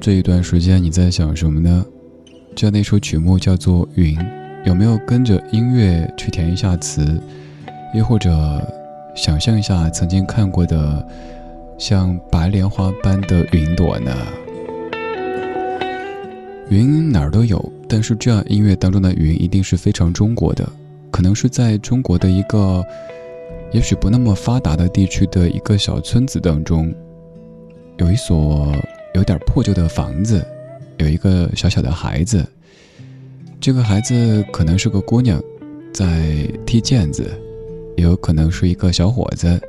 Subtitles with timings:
[0.00, 1.84] 这一段时间，你在想什么呢？
[2.56, 4.18] 这那首曲目叫做《云》，
[4.64, 7.20] 有没有跟着音乐去填一下词？
[7.94, 8.30] 又或者
[9.14, 11.06] 想象一下曾经看过的
[11.76, 14.10] 像白莲花般的云朵呢？
[16.70, 20.66] 云哪儿都有，但是这样音乐当中的云一定是非常中国的，
[21.10, 22.82] 可能是在中国的一个
[23.70, 26.90] 也许不那么发达的地区的一个小村子当中，
[27.98, 28.74] 有一所。
[29.14, 30.46] 有点破旧的房子，
[30.98, 32.46] 有一个小小的孩子。
[33.60, 35.42] 这个孩子可能是个姑娘，
[35.92, 37.24] 在踢毽子；
[37.96, 39.60] 也有可能是一个小伙子，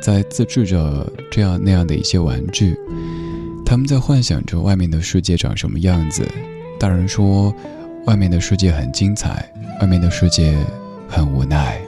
[0.00, 2.74] 在自制着这样那样的一些玩具。
[3.66, 6.26] 他们在幻想着外面的世界长什么样子。
[6.80, 7.54] 大人说，
[8.06, 9.52] 外面的世界很精彩，
[9.82, 10.56] 外面的世界
[11.06, 11.78] 很无奈。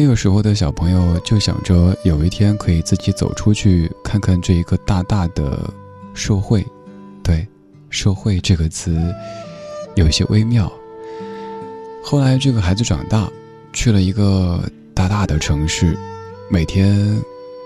[0.00, 5.68] 那个时候的小朋友就想着有一天可以自己走出去看看这一个大大的
[6.14, 6.64] 社会，
[7.20, 7.44] 对
[7.90, 8.96] “社会”这个词
[9.96, 10.72] 有些微妙。
[12.00, 13.28] 后来这个孩子长大，
[13.72, 14.62] 去了一个
[14.94, 15.98] 大大的城市，
[16.48, 17.20] 每天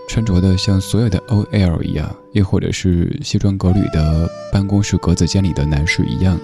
[0.08, 6.40] 穿着的像所有的 OL 一样，又或者是西装革履的办公室格子间里的男士一样，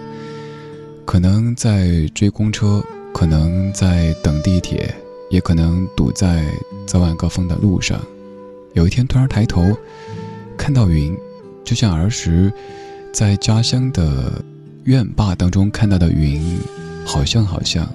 [1.07, 4.95] 可能在追公车，可能在等地铁。
[5.31, 6.47] 也可能堵在
[6.87, 8.01] 早晚高峰的路上，
[8.75, 9.77] 有一天突然抬头，
[10.57, 11.17] 看到云，
[11.65, 12.53] 就像儿时
[13.13, 14.43] 在家乡的
[14.85, 16.59] 院坝当中看到的云，
[17.05, 17.89] 好像好像，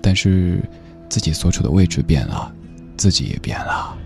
[0.00, 0.60] 但是
[1.08, 2.52] 自己所处的位置变了，
[2.96, 3.96] 自己也变了。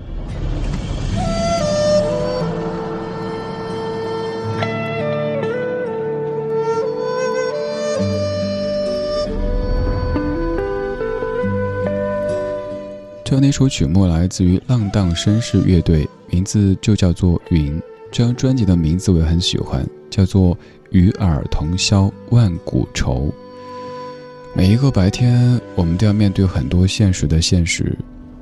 [13.39, 17.79] 那首曲目来自于浪荡绅士乐队，名字就叫做《云》。
[18.11, 20.55] 这张专辑的名字我也很喜欢，叫做
[20.91, 23.27] 《与尔同销万古愁》。
[24.55, 27.95] 每一个白天，我们都要面对很多现实的现实，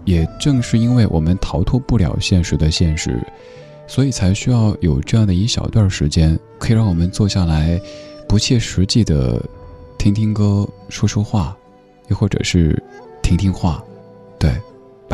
[0.04, 3.20] 也正是因为我们逃脱不了现实的现实，
[3.88, 7.80] 所以才需要有这样的一小段时间，可以让我们坐下来，
[8.28, 9.44] 不切实际的
[9.98, 11.56] 听听歌、说说话，
[12.08, 12.80] 又或者是
[13.22, 13.82] 听听话，
[14.38, 14.52] 对。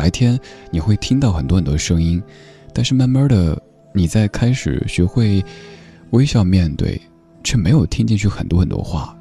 [0.01, 0.39] 白天
[0.71, 2.19] 你会听到很多很多声音，
[2.73, 3.61] 但是慢慢的
[3.93, 5.45] 你在开始学会
[6.09, 6.99] 微笑面对，
[7.43, 9.15] 却没有听进去很多很多话。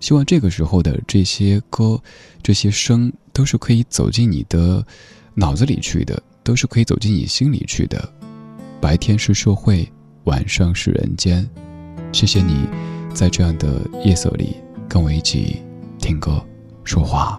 [0.00, 2.02] 希望这个时候的这些歌、
[2.42, 4.84] 这些声都是可以走进你的
[5.34, 8.12] 脑子里去的，都是可以走进你心里去的。
[8.80, 9.88] 白天是社会，
[10.24, 11.48] 晚上是人间。
[12.10, 12.66] 谢谢你，
[13.14, 14.56] 在这样的夜色里
[14.88, 15.62] 跟我一起
[16.00, 16.44] 听歌、
[16.82, 17.38] 说话。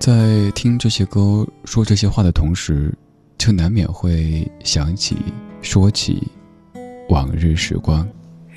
[0.00, 2.90] 在听这些歌、说这些话的同时，
[3.36, 5.18] 就难免会想起、
[5.60, 6.26] 说起
[7.10, 8.08] 往日时光。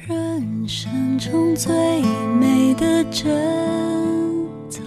[0.08, 2.02] 人生中最
[2.40, 3.30] 美的珍
[4.70, 4.82] 藏，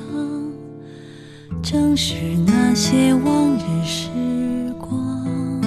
[1.62, 2.14] 正是
[2.46, 4.08] 那些往日时
[4.80, 5.62] 光。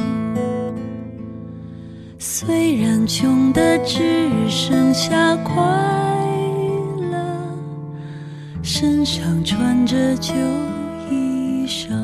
[2.17, 5.55] 虽然穷的只剩下快
[7.11, 7.59] 乐，
[8.63, 10.33] 身上穿着旧。
[11.69, 11.98] 上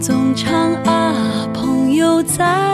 [0.00, 2.69] 总唱啊，朋友在。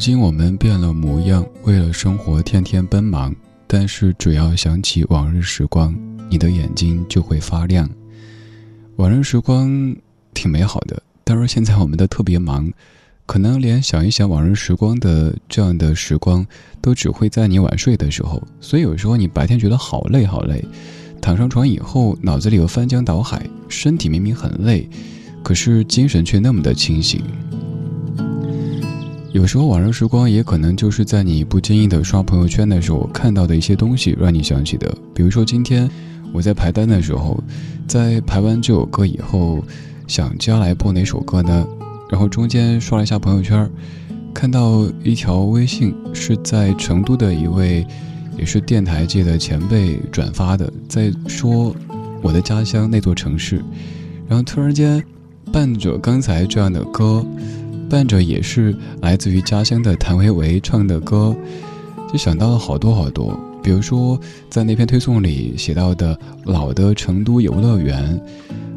[0.00, 5.94] 如今我们变了模样，为了生活天天奔忙，但是只要想起往日时光，
[6.30, 7.86] 你的眼睛就会发亮。
[8.96, 9.94] 往日时光
[10.32, 12.72] 挺美好的，但是现在我们的特别忙，
[13.26, 16.46] 可能连想一想往日时光的这样的时光，
[16.80, 18.42] 都只会在你晚睡的时候。
[18.58, 20.64] 所以有时候你白天觉得好累好累，
[21.20, 24.88] 躺上床以后，脑子里又翻江倒海，身体明明很累，
[25.42, 27.22] 可是精神却那么的清醒。
[29.32, 34.92] 有时候往日时光也可能就是在你不经意的刷朋友圈的时候看到的一些东西，让你想起的。
[35.14, 35.88] 比如说今天
[36.32, 37.40] 我在排单的时候，
[37.86, 39.62] 在排完这首歌以后，
[40.08, 41.64] 想接下来播哪首歌呢？
[42.10, 43.70] 然后中间刷了一下朋友圈，
[44.34, 47.86] 看到一条微信是在成都的一位
[48.36, 51.72] 也是电台界的前辈转发的，在说
[52.20, 53.62] 我的家乡那座城市，
[54.26, 55.00] 然后突然间
[55.52, 57.24] 伴着刚才这样的歌。
[57.90, 61.36] 伴着也是来自于家乡的谭维维唱的歌，
[62.10, 63.38] 就想到了好多好多。
[63.62, 64.18] 比如说，
[64.48, 68.18] 在那篇推送里写到的老的成都游乐园，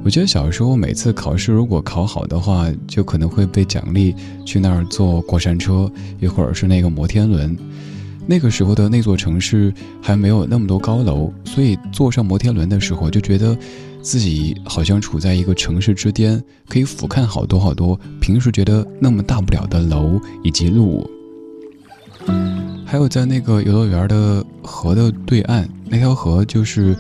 [0.04, 5.90] 我觉得小时候每次考试如果考好的话，就可能会被奖励去那儿坐过山车，
[6.20, 7.56] 一会儿是那个摩天轮。
[8.26, 13.56] 那个时候的那座城市还没有那么多高楼，所以坐上摩天轮的时候就觉得。
[14.04, 21.10] 自己好像处在一个城市之巅，可以俯瞰好多好多平时觉得那么大不了的楼以及路。
[22.86, 26.96] 还有在那个游乐园的河的对岸，那条河就是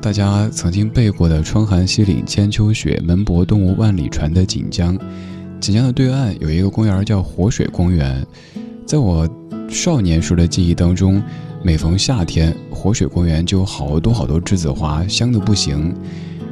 [0.00, 4.98] 大家曾经背过的“窗含西岭千秋雪，门泊东吴万里船”的锦江。
[5.60, 8.26] 锦江的对岸有一个公园叫活水公园，
[8.84, 9.28] 在我
[9.68, 11.22] 少年时的记忆当中。
[11.64, 15.94] 每逢夏天，活水公园就有好多好多栀子花，香的不行。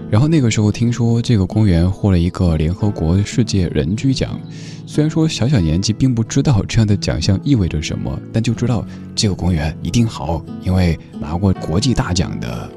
[0.08, 4.38] 然后那个时候听说这个公园获了一个联合国世界人居奖，
[4.86, 8.86] 虽然说小小年纪并不知道这样的奖项意味着什么，但就知道
[9.16, 12.70] 这个公园一定好，因为拿过国际大奖的。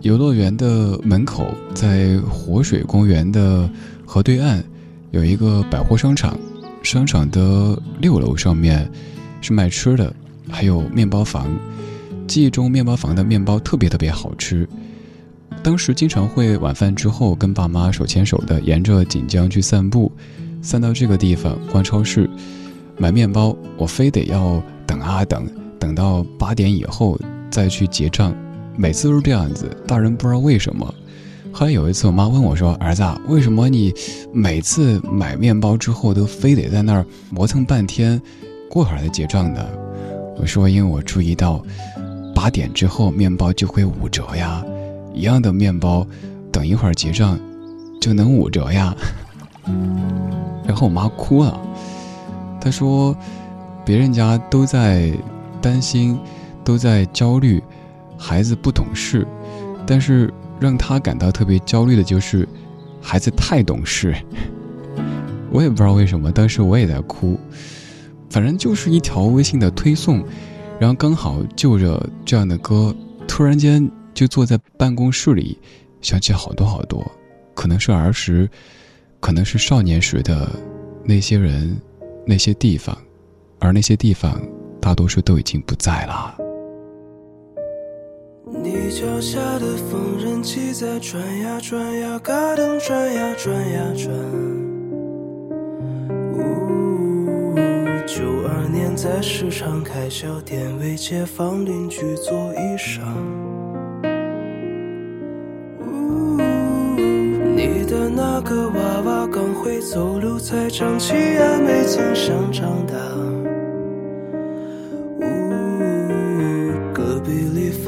[0.00, 3.70] 游乐园的门口，在活水公园的
[4.04, 4.60] 河对岸，
[5.12, 6.36] 有一个百货商场，
[6.82, 8.90] 商场的六楼上面。
[9.42, 10.14] 是卖吃的，
[10.50, 11.48] 还有面包房。
[12.26, 14.68] 记忆中面包房的面包特别特别好吃。
[15.62, 20.12] 当时经常会晚饭之后跟爸妈手牵手的沿着锦江去散步，
[20.60, 22.28] 散到这个地方逛超市
[22.98, 27.18] 买面包，我非得要等啊等，等到八点以后
[27.50, 28.36] 再去结账。
[28.76, 30.94] 每次都是这样子，大人不知道为什么。
[31.52, 33.92] 后来有一次，我妈问我说：“儿子，为什么你
[34.32, 38.20] 每次买面包之后都非得在那儿磨蹭半天？”
[38.70, 39.68] 过会儿再结账的，
[40.38, 41.60] 我说，因为我注意到，
[42.34, 44.64] 八点之后面包就会五折呀，
[45.12, 46.06] 一样的面包，
[46.52, 47.38] 等一会儿结账，
[48.00, 48.94] 就能五折呀。
[50.64, 51.60] 然后我妈哭了，
[52.60, 53.14] 她说，
[53.84, 55.12] 别人家都在
[55.60, 56.16] 担心，
[56.62, 57.60] 都在焦虑，
[58.16, 59.26] 孩子不懂事，
[59.84, 62.46] 但是让他感到特别焦虑的就是，
[63.00, 64.14] 孩子太懂事。
[65.50, 67.38] 我也不知道为什么，当时我也在哭。
[68.28, 70.24] 反正就是一条微信的推送，
[70.78, 72.94] 然后刚好就着这样的歌，
[73.26, 75.58] 突然间就坐在办公室里，
[76.00, 77.10] 想起好多好多，
[77.54, 78.48] 可能是儿时，
[79.18, 80.48] 可能是少年时的
[81.04, 81.76] 那些人，
[82.24, 82.96] 那些地方，
[83.58, 84.40] 而那些地方
[84.80, 86.36] 大多数都已经不在了。
[88.52, 94.10] 你脚下的缝纫机在转呀转呀，嘎噔转呀转呀转。
[98.06, 103.00] 九二年在市场开小店，为街坊邻居做衣裳。
[107.54, 112.94] 你的那个娃娃刚会走路才长齐牙，没曾想长大。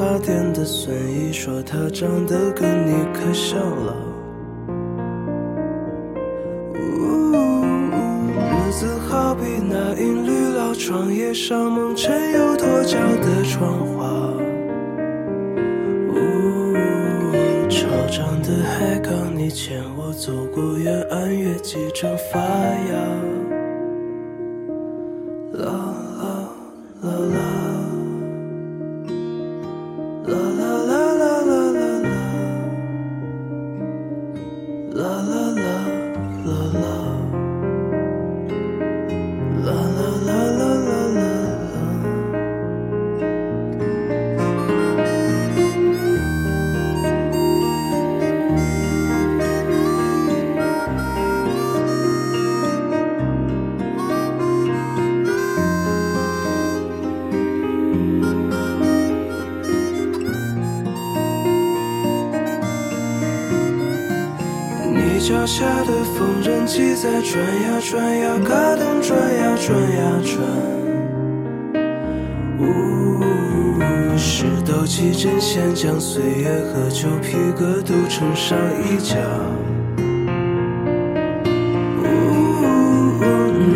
[0.03, 3.95] 发店的孙姨说她长得跟你可像了。
[8.35, 14.03] 日子好比那阴绿老窗叶上蒙尘又脱胶的窗花，
[16.11, 16.75] 呜，
[17.69, 23.32] 潮涨的海港，你牵我走过远岸，月季正发芽。
[65.43, 70.39] 脚下的缝纫机在转呀转呀，嘎噔转呀转呀转。
[72.61, 72.65] 呜，
[74.17, 79.17] 石头起针线将岁月和旧皮革都撑上衣架。
[82.05, 82.07] 呜，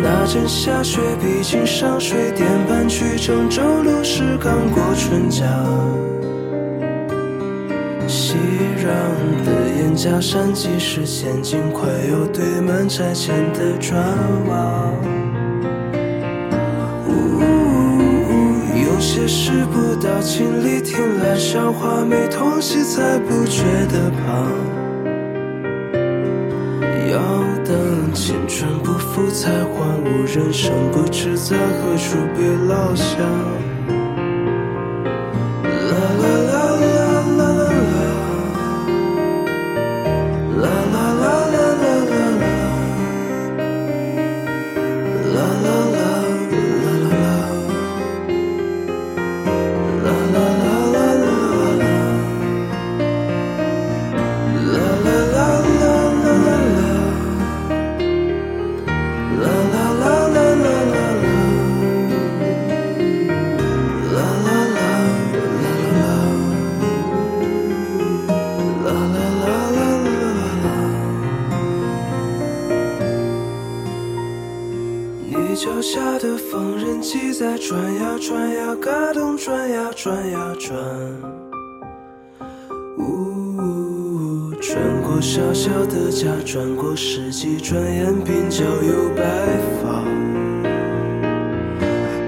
[0.01, 5.43] 那阵下雪，毕竟上水点板去郑州路时刚过春假。
[10.07, 14.01] 的燕家山，即使现今快要堆满拆迁的砖
[14.47, 14.89] 瓦。
[17.07, 17.11] 呜，
[18.85, 24.47] 有些事不到亲历，听来笑话，没痛惜才不觉得胖。
[27.11, 27.19] 要
[27.65, 33.17] 等青春不复才还悟，人生不知在何处被落下。
[80.07, 80.79] 转呀转呀转。
[82.97, 89.21] 呜，转过小小的家，转过世纪，转眼鬓角有白
[89.83, 90.01] 发。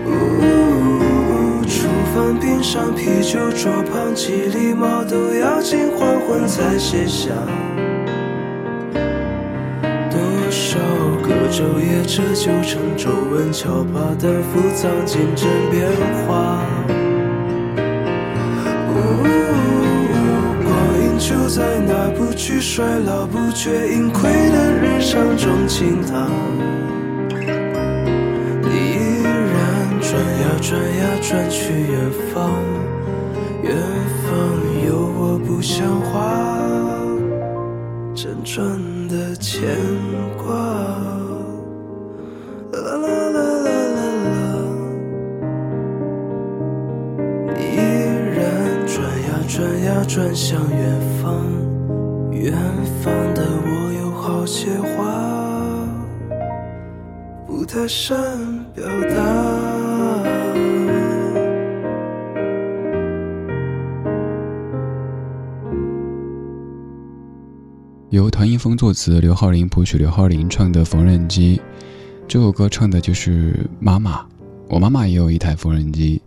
[0.06, 0.12] 呜，
[1.66, 7.30] 厨房边上啤酒桌旁，几粒毛豆要近黄昏才卸下。
[10.12, 10.78] 多少
[11.22, 15.90] 个昼夜折旧成皱纹，敲把担负藏进针变
[16.28, 16.60] 化。
[21.50, 26.30] 在那不惧衰老、不觉盈亏的日常中倾倒。
[28.62, 32.52] 你依然转呀转呀转去远方，
[33.64, 33.76] 远
[34.22, 34.30] 方
[34.88, 36.14] 有我不像话，
[38.14, 39.76] 辗转的牵
[40.38, 40.89] 挂。
[50.10, 51.36] 转向远方，
[52.32, 52.52] 远
[53.04, 55.86] 方的我有好些话。
[57.46, 58.18] 不太善
[58.74, 59.16] 表达。
[68.10, 71.58] 由唐一峰作词，刘浩林谱曲，刘浩林唱的《缝纫机》
[72.28, 74.26] 这首歌唱的就是妈妈。
[74.70, 76.20] 我妈妈也有一台缝纫机，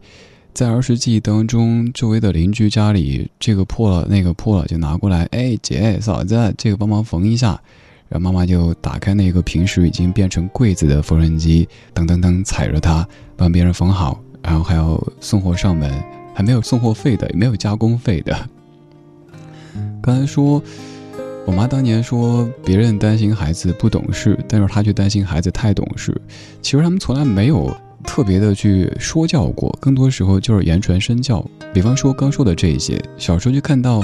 [0.54, 7.60] 在儿时记忆当中，周围的邻居家里这个破了那个破了就拿过来，哎姐嫂子，这个帮忙缝一下。
[8.08, 15.90] 然后妈妈就打开那个平时已经变成柜子的缝纫机，噔噔噔踩着它帮别人缝好，然后还要送货上门，
[16.34, 18.48] 还没有送货费的，也没有加工费的。
[20.02, 20.62] 刚才说。
[21.44, 26.16] 我妈当年说，别人担心孩子不懂事，但是她却担心孩子太懂事。
[26.62, 31.44] 其实他们从来没有特别的去说教过，更多时候就是言传身教。
[31.72, 34.02] 比方说刚说的这些，小时候就看到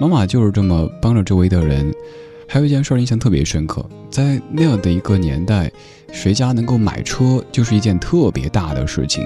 [0.00, 1.92] 妈妈就是这么帮着周围的人。
[2.46, 5.70] 还有一件事儿印象特别深刻，在那样的一个年代，
[6.12, 9.24] 谁家能够买车就是一件特别大的事情。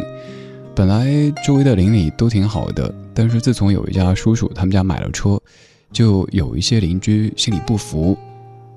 [0.74, 5.40] 本来周围的邻里都挺好的，但是自从有一家叔叔他们家买了车。
[5.92, 8.18] 就有一些邻居心里不服，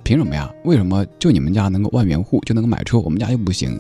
[0.03, 0.53] 凭什么呀？
[0.65, 3.79] 为什么就你们家能够万元户就能够买车，我们家又不行？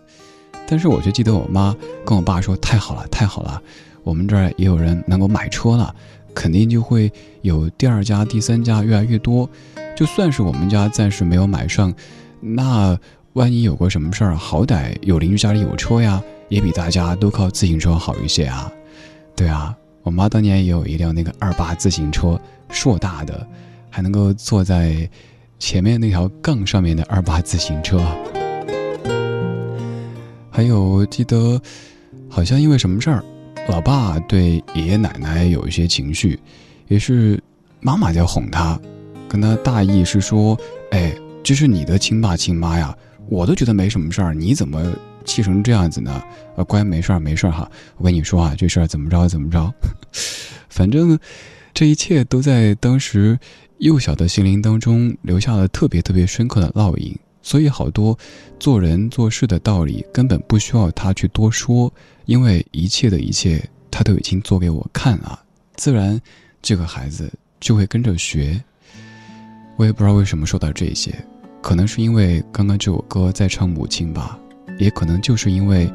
[0.67, 1.75] 但是我就记得我妈
[2.05, 3.61] 跟我爸说：“太好了，太好了，
[4.03, 5.95] 我们这儿也有人能够买车了，
[6.35, 9.49] 肯定就会有第二家、第三家越来越多。
[9.95, 11.93] 就算是我们家暂时没有买上，
[12.41, 12.99] 那
[13.33, 18.69] 万一有个什么事儿，好歹有邻居家里有车呀，也比大家都靠自行车好一些啊。
[19.35, 23.47] 对啊，我妈当年也有一辆那个二八自行车。”硕大的，
[23.89, 25.09] 还能够坐在
[25.57, 27.97] 前面那条杠上面的二八自行车。
[30.57, 31.61] 还有记得，
[32.27, 33.23] 好像因为什么事儿，
[33.69, 36.39] 老爸对爷爷奶奶有一些情绪，
[36.87, 37.39] 也是
[37.79, 38.75] 妈妈在哄他，
[39.29, 42.97] 跟他大意是说：“哎，这是你的亲爸亲妈呀，
[43.29, 44.91] 我都觉得没什么事儿，你怎么
[45.25, 46.23] 气成这样子呢？”
[46.57, 47.69] 呃，乖，没事儿，没事儿哈。
[47.97, 49.71] 我跟你说啊，这事儿怎么着怎么着，
[50.69, 51.19] 反正。
[51.71, 53.37] 这一切都在当时
[53.77, 57.15] 幼小的心灵当中留下了特别特别深刻的烙印。
[57.47, 58.19] 所以，好多
[58.59, 61.89] 做人做事的道理根本不需要他去多说，
[62.25, 65.39] 因为一切的一切他都已经做给我看了，
[65.75, 66.19] 自然
[66.61, 67.31] 这个孩子
[67.61, 68.61] 就会跟着学。
[69.77, 71.15] 我也不知道为什么说到这些，
[71.61, 74.37] 可能是因为刚刚这首歌在唱母亲吧，
[74.77, 75.89] 也可能就是因为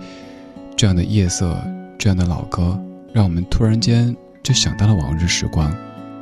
[0.74, 1.62] 这样的夜色，
[1.98, 2.80] 这样的老歌，
[3.12, 5.70] 让我们突然间就想到了往日时光，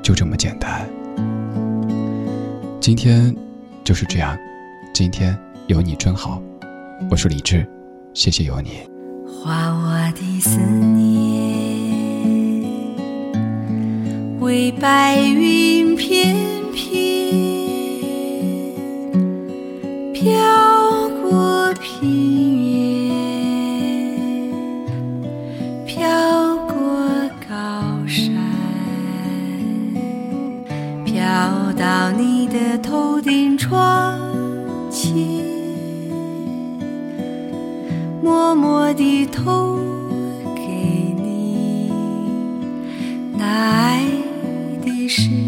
[0.03, 0.91] 就这么简单。
[2.81, 3.33] 今天
[3.85, 4.37] 就是这样。
[5.01, 5.35] 今天
[5.67, 6.43] 有你真好，
[7.11, 7.67] 我是李志，
[8.13, 8.83] 谢谢有你。
[9.27, 11.01] 画我的思念，
[14.41, 16.37] 为白云翩
[16.75, 17.33] 翩，
[20.13, 20.29] 飘
[21.23, 22.69] 过平
[23.09, 24.53] 原，
[25.87, 26.75] 飘过
[27.49, 27.57] 高
[28.07, 28.35] 山，
[31.07, 34.00] 飘到你的头顶窗。
[38.61, 39.79] 默默地投
[40.55, 40.63] 给
[41.17, 41.91] 你
[43.39, 44.05] 那爱
[44.85, 45.40] 的诗